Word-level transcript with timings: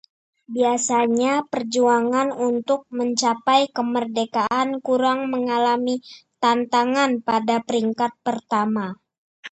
biasanya 0.53 1.33
perjuangan 1.51 2.29
untuk 2.49 2.81
mencapai 2.97 3.61
kemerdekaan 3.77 4.69
kurang 4.87 5.19
mengalami 5.33 5.95
tantangan 6.43 7.11
pada 7.27 7.55
peringkat 7.67 8.09
pertama 8.25 8.87